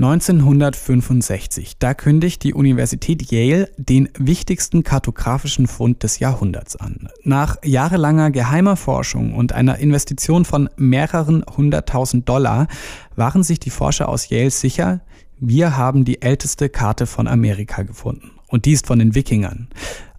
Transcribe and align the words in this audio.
1965, 0.00 1.78
da 1.80 1.92
kündigt 1.92 2.44
die 2.44 2.54
Universität 2.54 3.32
Yale 3.32 3.68
den 3.78 4.08
wichtigsten 4.16 4.84
kartografischen 4.84 5.66
Fund 5.66 6.04
des 6.04 6.20
Jahrhunderts 6.20 6.76
an. 6.76 7.08
Nach 7.24 7.56
jahrelanger 7.64 8.30
geheimer 8.30 8.76
Forschung 8.76 9.34
und 9.34 9.52
einer 9.52 9.78
Investition 9.78 10.44
von 10.44 10.70
mehreren 10.76 11.44
hunderttausend 11.44 12.28
Dollar 12.28 12.68
waren 13.16 13.42
sich 13.42 13.58
die 13.58 13.70
Forscher 13.70 14.08
aus 14.08 14.28
Yale 14.28 14.52
sicher, 14.52 15.00
wir 15.40 15.76
haben 15.76 16.04
die 16.04 16.22
älteste 16.22 16.68
Karte 16.68 17.06
von 17.06 17.26
Amerika 17.26 17.82
gefunden. 17.82 18.30
Und 18.46 18.66
die 18.66 18.72
ist 18.72 18.86
von 18.86 19.00
den 19.00 19.16
Wikingern. 19.16 19.68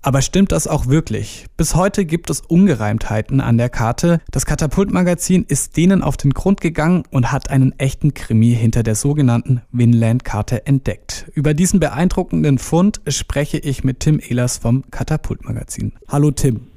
Aber 0.01 0.21
stimmt 0.21 0.53
das 0.53 0.65
auch 0.65 0.87
wirklich? 0.87 1.47
Bis 1.57 1.75
heute 1.75 2.05
gibt 2.05 2.29
es 2.29 2.39
Ungereimtheiten 2.39 3.41
an 3.41 3.57
der 3.57 3.69
Karte. 3.69 4.21
Das 4.31 4.45
Katapultmagazin 4.45 5.43
ist 5.45 5.75
denen 5.75 6.03
auf 6.03 6.15
den 6.15 6.31
Grund 6.31 6.61
gegangen 6.61 7.03
und 7.11 7.33
hat 7.33 7.49
einen 7.49 7.77
echten 7.77 8.13
Krimi 8.13 8.55
hinter 8.55 8.81
der 8.81 8.95
sogenannten 8.95 9.61
Winland-Karte 9.73 10.65
entdeckt. 10.65 11.29
Über 11.33 11.53
diesen 11.53 11.81
beeindruckenden 11.81 12.59
Fund 12.59 13.01
spreche 13.09 13.57
ich 13.57 13.83
mit 13.83 13.99
Tim 13.99 14.21
Ehlers 14.21 14.57
vom 14.57 14.89
Katapultmagazin. 14.89 15.91
Hallo 16.07 16.31
Tim. 16.31 16.67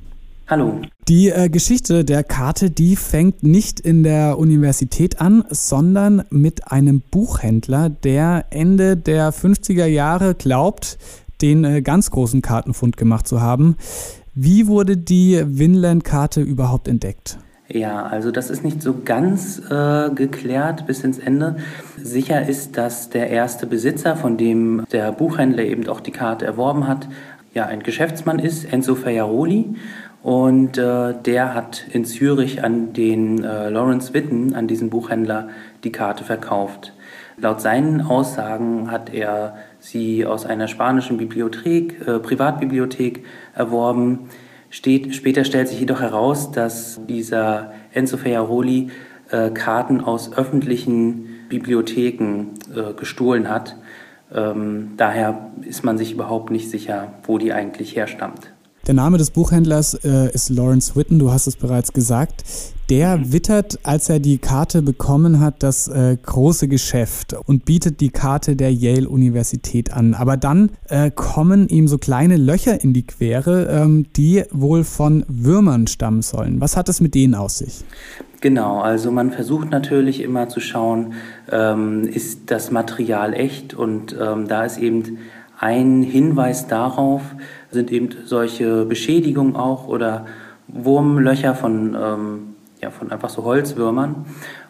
Hallo. 0.48 0.82
Die 1.08 1.28
äh, 1.28 1.48
Geschichte 1.48 2.04
der 2.04 2.24
Karte, 2.24 2.72
die 2.72 2.96
fängt 2.96 3.44
nicht 3.44 3.78
in 3.78 4.02
der 4.02 4.36
Universität 4.36 5.20
an, 5.20 5.44
sondern 5.48 6.24
mit 6.30 6.72
einem 6.72 7.00
Buchhändler, 7.00 7.88
der 7.88 8.46
Ende 8.50 8.96
der 8.96 9.32
50er 9.32 9.86
Jahre 9.86 10.34
glaubt, 10.34 10.98
den 11.42 11.64
äh, 11.64 11.82
ganz 11.82 12.10
großen 12.10 12.40
Kartenfund 12.40 12.96
gemacht 12.96 13.26
zu 13.26 13.40
haben. 13.40 13.76
Wie 14.34 14.66
wurde 14.66 14.96
die 14.96 15.42
Winland-Karte 15.44 16.40
überhaupt 16.40 16.88
entdeckt? 16.88 17.38
Ja, 17.68 18.02
also 18.02 18.30
das 18.30 18.50
ist 18.50 18.64
nicht 18.64 18.82
so 18.82 18.94
ganz 19.04 19.58
äh, 19.70 20.10
geklärt 20.10 20.86
bis 20.86 21.04
ins 21.04 21.18
Ende. 21.18 21.56
Sicher 21.96 22.46
ist, 22.46 22.76
dass 22.76 23.08
der 23.08 23.30
erste 23.30 23.66
Besitzer, 23.66 24.16
von 24.16 24.36
dem 24.36 24.84
der 24.92 25.10
Buchhändler 25.12 25.64
eben 25.64 25.88
auch 25.88 26.00
die 26.00 26.10
Karte 26.10 26.44
erworben 26.44 26.86
hat, 26.86 27.08
ja 27.54 27.66
ein 27.66 27.82
Geschäftsmann 27.82 28.38
ist, 28.38 28.70
Enzo 28.70 28.94
Ferraroli. 28.94 29.74
Und 30.22 30.78
äh, 30.78 31.14
der 31.24 31.54
hat 31.54 31.84
in 31.90 32.04
Zürich 32.04 32.62
an 32.62 32.92
den 32.92 33.42
äh, 33.42 33.70
Lawrence 33.70 34.14
Witten, 34.14 34.54
an 34.54 34.68
diesen 34.68 34.88
Buchhändler, 34.88 35.48
die 35.82 35.92
Karte 35.92 36.24
verkauft. 36.24 36.92
Laut 37.38 37.60
seinen 37.60 38.02
Aussagen 38.02 38.90
hat 38.90 39.12
er 39.12 39.56
sie 39.82 40.24
aus 40.24 40.46
einer 40.46 40.68
spanischen 40.68 41.16
Bibliothek, 41.16 42.06
äh, 42.06 42.18
Privatbibliothek 42.20 43.24
erworben. 43.54 44.30
Steht, 44.70 45.14
später 45.14 45.44
stellt 45.44 45.68
sich 45.68 45.80
jedoch 45.80 46.00
heraus, 46.00 46.52
dass 46.52 47.00
dieser 47.06 47.72
Enzo 47.92 48.16
Ferraroli 48.16 48.90
äh, 49.30 49.50
Karten 49.50 50.00
aus 50.00 50.32
öffentlichen 50.32 51.48
Bibliotheken 51.48 52.54
äh, 52.74 52.94
gestohlen 52.94 53.50
hat. 53.50 53.76
Ähm, 54.32 54.92
daher 54.96 55.50
ist 55.62 55.84
man 55.84 55.98
sich 55.98 56.12
überhaupt 56.12 56.50
nicht 56.50 56.70
sicher, 56.70 57.14
wo 57.24 57.36
die 57.36 57.52
eigentlich 57.52 57.96
herstammt. 57.96 58.52
Der 58.88 58.94
Name 58.94 59.16
des 59.16 59.30
Buchhändlers 59.30 59.94
äh, 60.02 60.34
ist 60.34 60.50
Lawrence 60.50 60.96
Witten, 60.96 61.20
du 61.20 61.30
hast 61.30 61.46
es 61.46 61.54
bereits 61.54 61.92
gesagt. 61.92 62.42
Der 62.90 63.32
wittert, 63.32 63.78
als 63.84 64.08
er 64.08 64.18
die 64.18 64.38
Karte 64.38 64.82
bekommen 64.82 65.38
hat, 65.38 65.62
das 65.62 65.86
äh, 65.86 66.16
große 66.20 66.66
Geschäft 66.66 67.32
und 67.46 67.64
bietet 67.64 68.00
die 68.00 68.10
Karte 68.10 68.56
der 68.56 68.74
Yale-Universität 68.74 69.92
an. 69.92 70.14
Aber 70.14 70.36
dann 70.36 70.70
äh, 70.88 71.12
kommen 71.12 71.68
ihm 71.68 71.86
so 71.86 71.96
kleine 71.96 72.36
Löcher 72.36 72.82
in 72.82 72.92
die 72.92 73.06
Quere, 73.06 73.66
ähm, 73.66 74.06
die 74.16 74.42
wohl 74.50 74.82
von 74.82 75.24
Würmern 75.28 75.86
stammen 75.86 76.22
sollen. 76.22 76.60
Was 76.60 76.76
hat 76.76 76.88
es 76.88 77.00
mit 77.00 77.14
denen 77.14 77.36
aus 77.36 77.58
sich? 77.58 77.84
Genau, 78.40 78.80
also 78.80 79.12
man 79.12 79.30
versucht 79.30 79.70
natürlich 79.70 80.20
immer 80.20 80.48
zu 80.48 80.58
schauen, 80.58 81.12
ähm, 81.52 82.02
ist 82.02 82.50
das 82.50 82.72
Material 82.72 83.32
echt 83.32 83.74
und 83.74 84.16
ähm, 84.20 84.48
da 84.48 84.64
ist 84.64 84.78
eben 84.78 85.18
ein 85.62 86.02
Hinweis 86.02 86.66
darauf, 86.66 87.22
sind 87.70 87.92
eben 87.92 88.10
solche 88.24 88.84
Beschädigungen 88.84 89.54
auch 89.54 89.86
oder 89.86 90.26
Wurmlöcher 90.66 91.54
von, 91.54 91.96
ähm, 91.98 92.54
ja, 92.80 92.90
von 92.90 93.12
einfach 93.12 93.30
so 93.30 93.44
Holzwürmern. 93.44 94.26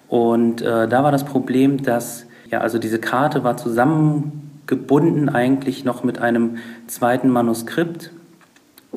Und 0.08 0.60
äh, 0.60 0.86
da 0.86 1.02
war 1.02 1.10
das 1.10 1.25
Problem, 1.25 1.82
dass 1.82 2.26
ja, 2.50 2.60
also 2.60 2.78
diese 2.78 2.98
Karte 2.98 3.42
war 3.42 3.56
zusammengebunden 3.56 5.31
eigentlich 5.31 5.84
noch 5.84 6.04
mit 6.04 6.19
einem 6.19 6.58
zweiten 6.86 7.31
Manuskript. 7.31 8.10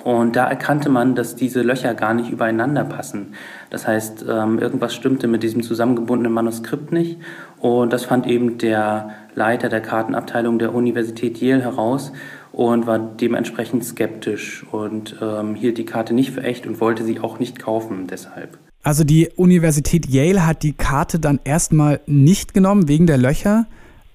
Und 0.03 0.35
da 0.35 0.47
erkannte 0.47 0.89
man, 0.89 1.15
dass 1.15 1.35
diese 1.35 1.61
Löcher 1.61 1.93
gar 1.93 2.13
nicht 2.13 2.29
übereinander 2.29 2.83
passen. 2.83 3.33
Das 3.69 3.87
heißt, 3.87 4.25
ähm, 4.29 4.59
irgendwas 4.59 4.93
stimmte 4.93 5.27
mit 5.27 5.41
diesem 5.41 5.63
zusammengebundenen 5.63 6.33
Manuskript 6.33 6.91
nicht. 6.91 7.17
Und 7.59 7.93
das 7.93 8.03
fand 8.03 8.27
eben 8.27 8.57
der 8.57 9.11
Leiter 9.35 9.69
der 9.69 9.81
Kartenabteilung 9.81 10.59
der 10.59 10.75
Universität 10.75 11.39
Yale 11.41 11.63
heraus 11.63 12.11
und 12.51 12.87
war 12.87 12.99
dementsprechend 12.99 13.83
skeptisch 13.85 14.65
und 14.71 15.15
ähm, 15.21 15.55
hielt 15.55 15.77
die 15.77 15.85
Karte 15.85 16.13
nicht 16.13 16.31
für 16.31 16.43
echt 16.43 16.67
und 16.67 16.79
wollte 16.81 17.03
sie 17.03 17.19
auch 17.19 17.39
nicht 17.39 17.59
kaufen 17.59 18.07
deshalb. 18.07 18.57
Also 18.83 19.03
die 19.03 19.29
Universität 19.35 20.07
Yale 20.07 20.45
hat 20.45 20.63
die 20.63 20.73
Karte 20.73 21.19
dann 21.19 21.39
erstmal 21.43 22.01
nicht 22.05 22.53
genommen 22.53 22.87
wegen 22.87 23.07
der 23.07 23.17
Löcher. 23.17 23.65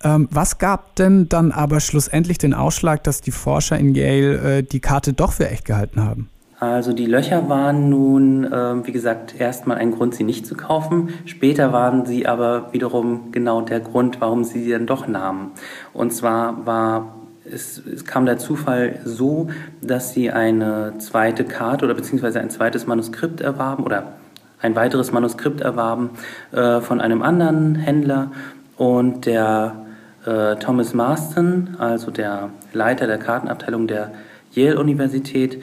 Ähm, 0.02 0.28
was 0.30 0.58
gab 0.58 0.96
denn 0.96 1.28
dann 1.28 1.52
aber 1.52 1.80
schlussendlich 1.80 2.38
den 2.38 2.54
Ausschlag, 2.54 3.04
dass 3.04 3.20
die 3.20 3.32
Forscher 3.32 3.78
in 3.78 3.94
Yale 3.94 4.58
äh, 4.58 4.62
die 4.62 4.80
Karte 4.80 5.12
doch 5.12 5.32
für 5.32 5.48
echt 5.48 5.64
gehalten 5.64 6.02
haben? 6.02 6.28
Also 6.58 6.92
die 6.92 7.06
Löcher 7.06 7.48
waren 7.48 7.88
nun, 7.88 8.44
äh, 8.44 8.86
wie 8.86 8.92
gesagt, 8.92 9.40
erstmal 9.40 9.78
ein 9.78 9.92
Grund, 9.92 10.14
sie 10.14 10.24
nicht 10.24 10.46
zu 10.46 10.54
kaufen. 10.54 11.08
Später 11.24 11.72
waren 11.72 12.04
sie 12.04 12.26
aber 12.26 12.72
wiederum 12.72 13.32
genau 13.32 13.62
der 13.62 13.80
Grund, 13.80 14.20
warum 14.20 14.44
sie 14.44 14.62
sie 14.62 14.70
dann 14.70 14.86
doch 14.86 15.08
nahmen. 15.08 15.52
Und 15.94 16.12
zwar 16.12 16.66
war 16.66 17.14
es, 17.50 17.78
es, 17.78 18.04
kam 18.04 18.26
der 18.26 18.36
Zufall 18.36 19.00
so, 19.04 19.48
dass 19.80 20.12
sie 20.12 20.30
eine 20.30 20.94
zweite 20.98 21.44
Karte 21.44 21.86
oder 21.86 21.94
beziehungsweise 21.94 22.40
ein 22.40 22.50
zweites 22.50 22.86
Manuskript 22.86 23.40
erwarben 23.40 23.84
oder 23.84 24.12
ein 24.60 24.76
weiteres 24.76 25.12
Manuskript 25.12 25.62
erwarben 25.62 26.10
äh, 26.52 26.82
von 26.82 27.00
einem 27.00 27.22
anderen 27.22 27.74
Händler 27.74 28.32
und 28.76 29.24
der 29.24 29.86
äh, 30.26 30.56
Thomas 30.56 30.94
Marston, 30.94 31.76
also 31.78 32.10
der 32.10 32.50
Leiter 32.72 33.06
der 33.06 33.18
Kartenabteilung 33.18 33.86
der 33.86 34.12
Yale-Universität, 34.52 35.62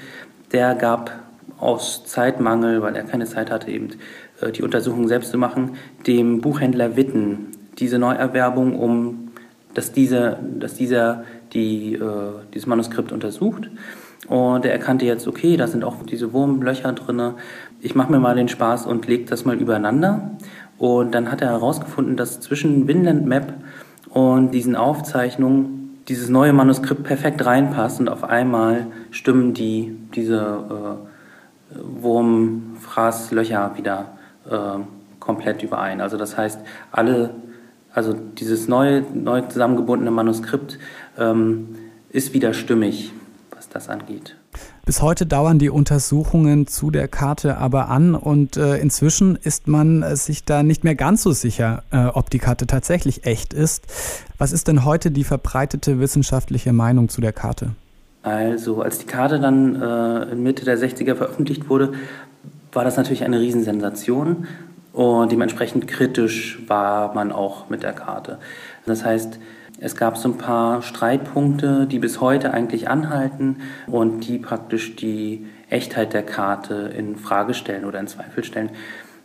der 0.52 0.76
gab 0.76 1.12
aus 1.60 2.06
Zeitmangel, 2.06 2.82
weil 2.82 2.96
er 2.96 3.04
keine 3.04 3.26
Zeit 3.26 3.52
hatte, 3.52 3.70
eben 3.72 3.90
äh, 4.42 4.52
die 4.52 4.64
Untersuchung 4.64 5.08
selbst 5.08 5.32
zu 5.32 5.38
machen, 5.38 5.78
dem 6.06 6.42
Buchhändler 6.42 6.96
Witten 6.96 7.48
diese 7.78 8.00
Neuerwerbung, 8.00 8.78
um 8.78 9.28
dass 9.74 9.92
dieser, 9.92 10.40
dass 10.58 10.74
dieser 10.74 11.24
die, 11.54 11.94
äh, 11.94 12.00
dieses 12.54 12.66
Manuskript 12.66 13.12
untersucht. 13.12 13.70
Und 14.28 14.66
er 14.66 14.72
erkannte 14.72 15.06
jetzt, 15.06 15.28
okay, 15.28 15.56
da 15.56 15.68
sind 15.68 15.84
auch 15.84 16.04
diese 16.04 16.34
Wurmlöcher 16.34 16.92
drin. 16.94 17.34
Ich 17.80 17.94
mache 17.94 18.12
mir 18.12 18.20
mal 18.20 18.36
den 18.36 18.48
Spaß 18.48 18.88
und 18.88 19.08
lege 19.08 19.26
das 19.26 19.46
mal 19.46 19.56
übereinander. 19.56 20.32
Und 20.80 21.14
dann 21.14 21.32
hat 21.32 21.42
er 21.42 21.50
herausgefunden, 21.50 22.18
dass 22.18 22.40
zwischen 22.40 22.88
Winland 22.88 23.28
Map 23.28 23.54
und 24.10 24.52
diesen 24.52 24.76
Aufzeichnungen 24.76 26.00
dieses 26.08 26.30
neue 26.30 26.54
Manuskript 26.54 27.04
perfekt 27.04 27.46
reinpasst 27.46 28.00
und 28.00 28.08
auf 28.08 28.24
einmal 28.24 28.88
stimmen 29.12 29.54
die, 29.54 29.98
diese 30.16 30.98
äh, 31.76 31.76
Wurmfraßlöcher 32.02 33.74
wieder 33.76 34.18
äh, 34.50 34.80
komplett 35.20 35.64
überein. 35.64 36.00
Also 36.00 36.18
das 36.18 36.38
heißt, 36.38 36.62
alle 36.92 37.32
also 37.98 38.14
dieses 38.14 38.68
neue, 38.68 39.02
neu 39.02 39.42
zusammengebundene 39.42 40.12
Manuskript 40.12 40.78
ähm, 41.18 41.76
ist 42.12 42.32
wieder 42.32 42.54
stimmig, 42.54 43.12
was 43.56 43.70
das 43.70 43.90
angeht. 43.90 44.36
Bis 44.88 45.02
heute 45.02 45.26
dauern 45.26 45.60
die 45.60 45.70
Untersuchungen 45.70 46.66
zu 46.66 46.92
der 46.92 47.10
Karte 47.10 47.58
aber 47.58 47.90
an 47.90 48.16
und 48.16 48.56
äh, 48.56 48.78
inzwischen 48.78 49.36
ist 49.36 49.68
man 49.68 50.02
äh, 50.02 50.16
sich 50.16 50.46
da 50.46 50.64
nicht 50.64 50.86
mehr 50.86 50.96
ganz 50.96 51.24
so 51.24 51.34
sicher, 51.34 51.84
äh, 51.92 52.06
ob 52.06 52.30
die 52.30 52.40
Karte 52.40 52.68
tatsächlich 52.68 53.26
echt 53.26 53.54
ist. 53.54 53.86
Was 54.38 54.54
ist 54.54 54.70
denn 54.70 54.86
heute 54.86 55.12
die 55.12 55.26
verbreitete 55.26 56.00
wissenschaftliche 56.00 56.72
Meinung 56.72 57.10
zu 57.10 57.20
der 57.20 57.34
Karte? 57.34 57.72
Also 58.24 58.82
als 58.82 59.00
die 59.00 59.08
Karte 59.08 59.42
dann 59.42 59.76
äh, 59.76 60.36
Mitte 60.36 60.64
der 60.64 60.78
60er 60.78 61.16
veröffentlicht 61.16 61.68
wurde, 61.70 61.92
war 62.72 62.86
das 62.86 62.96
natürlich 62.96 63.26
eine 63.26 63.42
Riesensensation. 63.42 64.48
Und 64.94 65.34
dementsprechend 65.34 65.90
kritisch 65.90 66.60
war 66.68 67.14
man 67.14 67.34
auch 67.34 67.70
mit 67.70 67.84
der 67.84 67.92
Karte. 67.92 68.40
Das 68.86 69.04
heißt, 69.04 69.38
es 69.80 69.96
gab 69.96 70.18
so 70.18 70.30
ein 70.30 70.38
paar 70.38 70.82
Streitpunkte, 70.82 71.86
die 71.86 72.00
bis 72.00 72.20
heute 72.20 72.54
eigentlich 72.54 72.90
anhalten 72.90 73.58
und 73.88 74.28
die 74.28 74.40
praktisch 74.40 74.96
die 74.96 75.46
Echtheit 75.70 76.14
der 76.14 76.24
Karte 76.24 76.92
in 76.98 77.16
Frage 77.16 77.54
stellen 77.54 77.86
oder 77.86 78.00
in 78.00 78.08
Zweifel 78.08 78.44
stellen. 78.44 78.70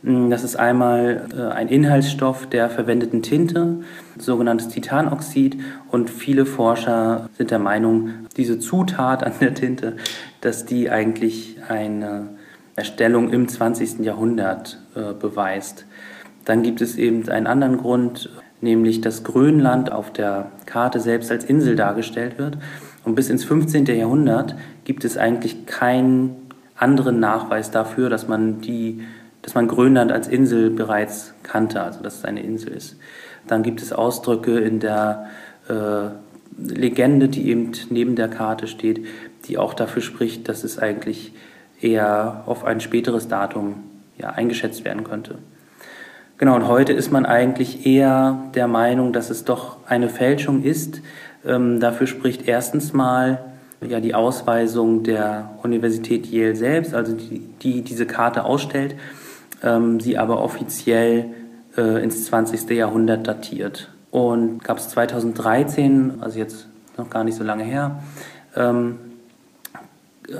Mm, 0.03 0.31
das 0.31 0.45
ist 0.45 0.57
einmal 0.57 1.29
äh, 1.35 1.55
ein 1.55 1.69
Inhaltsstoff 1.69 2.47
der 2.47 2.69
verwendeten 2.69 3.23
Tinte, 3.23 3.81
sogenanntes 4.19 4.69
Titanoxid. 4.69 5.59
Und 5.91 6.11
viele 6.11 6.45
Forscher 6.45 7.31
sind 7.39 7.51
der 7.51 7.59
Meinung, 7.59 8.11
diese 8.37 8.59
Zutat 8.59 9.25
an 9.25 9.33
der 9.41 9.55
Tinte, 9.55 9.97
dass 10.41 10.67
die 10.67 10.91
eigentlich 10.91 11.57
eine 11.69 12.31
Erstellung 12.77 13.31
im 13.31 13.49
20. 13.49 14.01
Jahrhundert 14.01 14.79
äh, 14.95 15.13
beweist. 15.15 15.87
Dann 16.45 16.63
gibt 16.63 16.81
es 16.81 16.97
eben 16.97 17.29
einen 17.29 17.47
anderen 17.47 17.79
Grund, 17.79 18.29
nämlich 18.63 19.01
dass 19.01 19.25
Grönland 19.25 19.93
auf 19.93 20.13
der 20.13 20.51
Karte 20.65 21.01
selbst 21.01 21.31
als 21.31 21.45
Insel 21.45 21.77
dargestellt 21.77 22.39
wird. 22.39 22.57
Und 23.05 23.17
bis 23.17 23.29
ins 23.29 23.45
15. 23.45 23.85
Jahrhundert 23.87 24.55
gibt 24.85 25.05
es 25.05 25.19
eigentlich 25.19 25.67
keinen 25.67 26.37
anderen 26.77 27.21
Nachweis 27.21 27.71
dafür, 27.71 28.09
dass 28.09 28.29
man, 28.29 28.61
die, 28.61 29.03
dass 29.43 29.55
man 29.55 29.69
Grönland 29.69 30.13
als 30.13 30.29
Insel 30.29 30.71
bereits 30.71 31.35
kannte, 31.43 31.83
also 31.83 32.03
dass 32.03 32.19
es 32.19 32.25
eine 32.25 32.43
Insel 32.43 32.73
ist. 32.73 32.97
Dann 33.47 33.63
gibt 33.63 33.83
es 33.83 33.93
Ausdrücke 33.93 34.59
in 34.59 34.79
der 34.79 35.27
äh, 35.69 36.11
Legende, 36.57 37.29
die 37.29 37.49
eben 37.49 37.73
neben 37.91 38.15
der 38.15 38.29
Karte 38.29 38.67
steht, 38.69 39.05
die 39.47 39.59
auch 39.59 39.75
dafür 39.75 40.03
spricht, 40.03 40.49
dass 40.49 40.63
es 40.63 40.79
eigentlich 40.79 41.33
eher 41.81 42.45
auf 42.47 42.65
ein 42.65 42.81
späteres 42.81 43.27
Datum 43.27 43.83
ja, 44.19 44.31
eingeschätzt 44.31 44.85
werden 44.85 45.03
könnte. 45.03 45.39
Genau, 46.43 46.57
und 46.57 46.67
heute 46.67 46.93
ist 46.93 47.13
man 47.13 47.25
eigentlich 47.25 47.87
eher 47.87 48.51
der 48.57 48.67
Meinung, 48.67 49.13
dass 49.13 49.31
es 49.31 49.45
doch 49.45 49.77
eine 49.87 50.09
Fälschung 50.09 50.65
ist. 50.65 51.01
Ähm, 51.47 51.79
dafür 51.79 52.09
spricht 52.09 52.49
erstens 52.49 52.93
mal 52.93 53.45
ja 53.81 54.01
die 54.01 54.13
Ausweisung 54.13 55.05
der 55.05 55.51
Universität 55.63 56.27
Yale 56.27 56.57
selbst, 56.57 56.95
also 56.95 57.15
die, 57.15 57.49
die 57.63 57.83
diese 57.83 58.07
Karte 58.07 58.43
ausstellt, 58.43 58.97
ähm, 59.63 60.01
sie 60.01 60.19
aber 60.19 60.43
offiziell 60.43 61.27
äh, 61.77 62.03
ins 62.03 62.25
20. 62.25 62.69
Jahrhundert 62.71 63.29
datiert. 63.29 63.93
Und 64.11 64.65
gab 64.65 64.79
es 64.79 64.89
2013, 64.89 66.15
also 66.23 66.41
jetzt 66.41 66.67
noch 66.99 67.09
gar 67.09 67.23
nicht 67.23 67.37
so 67.37 67.45
lange 67.45 67.63
her, 67.63 68.03
ähm, 68.57 68.99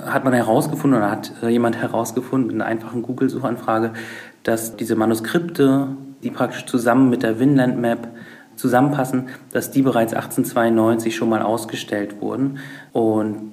hat 0.05 0.25
man 0.25 0.33
herausgefunden 0.33 0.99
oder 0.99 1.11
hat 1.11 1.31
jemand 1.47 1.77
herausgefunden 1.77 2.47
mit 2.47 2.55
einer 2.55 2.65
einfachen 2.65 3.03
Google-Suchanfrage, 3.03 3.93
dass 4.43 4.75
diese 4.75 4.95
Manuskripte, 4.95 5.87
die 6.21 6.29
praktisch 6.29 6.65
zusammen 6.65 7.09
mit 7.09 7.23
der 7.23 7.39
Vinland 7.39 7.79
Map 7.79 8.07
zusammenpassen, 8.55 9.29
dass 9.51 9.71
die 9.71 9.81
bereits 9.81 10.13
1892 10.13 11.15
schon 11.15 11.29
mal 11.29 11.41
ausgestellt 11.41 12.21
wurden. 12.21 12.59
Und 12.91 13.51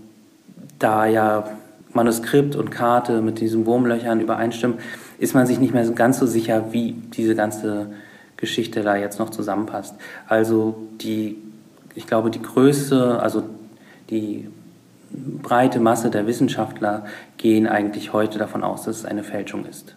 da 0.79 1.07
ja 1.07 1.49
Manuskript 1.93 2.57
und 2.57 2.71
Karte 2.71 3.21
mit 3.23 3.41
diesen 3.41 3.67
Wurmlöchern 3.67 4.21
übereinstimmen, 4.21 4.79
ist 5.19 5.35
man 5.35 5.47
sich 5.47 5.59
nicht 5.59 5.75
mehr 5.75 5.89
ganz 5.91 6.19
so 6.19 6.27
sicher, 6.27 6.73
wie 6.73 6.93
diese 6.93 7.35
ganze 7.35 7.93
Geschichte 8.37 8.83
da 8.83 8.97
jetzt 8.97 9.19
noch 9.19 9.31
zusammenpasst. 9.31 9.95
Also 10.29 10.77
die, 11.01 11.37
ich 11.95 12.07
glaube, 12.07 12.31
die 12.31 12.43
Größe, 12.43 13.21
also 13.21 13.43
die 14.09 14.49
breite 15.11 15.81
Masse 15.81 16.11
der 16.11 16.27
Wissenschaftler 16.27 17.05
gehen 17.37 17.67
eigentlich 17.67 18.13
heute 18.13 18.39
davon 18.39 18.63
aus, 18.63 18.85
dass 18.85 18.99
es 18.99 19.05
eine 19.05 19.25
Fälschung 19.25 19.67
ist. 19.67 19.97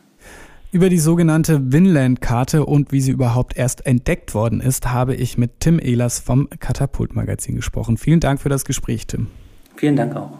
Über 0.74 0.90
die 0.90 0.98
sogenannte 0.98 1.72
Winland-Karte 1.72 2.66
und 2.66 2.92
wie 2.92 3.00
sie 3.00 3.12
überhaupt 3.12 3.56
erst 3.56 3.86
entdeckt 3.86 4.34
worden 4.34 4.60
ist, 4.60 4.92
habe 4.92 5.14
ich 5.14 5.38
mit 5.38 5.60
Tim 5.60 5.78
Ehlers 5.78 6.18
vom 6.18 6.50
Katapult-Magazin 6.50 7.56
gesprochen. 7.56 7.96
Vielen 7.96 8.20
Dank 8.20 8.42
für 8.42 8.50
das 8.50 8.66
Gespräch, 8.66 9.06
Tim. 9.06 9.28
Vielen 9.76 9.96
Dank 9.96 10.16
auch. 10.16 10.32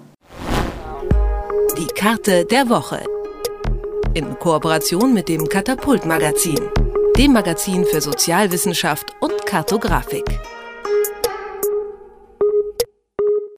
Die 1.78 1.86
Karte 1.86 2.46
der 2.46 2.68
Woche. 2.68 3.04
In 4.16 4.40
Kooperation 4.40 5.14
mit 5.14 5.30
dem 5.30 5.48
Katapult-Magazin, 5.48 6.58
dem 7.16 7.34
Magazin 7.34 7.86
für 7.86 8.02
Sozialwissenschaft 8.02 9.14
und 9.22 9.46
Kartografik. 9.46 10.26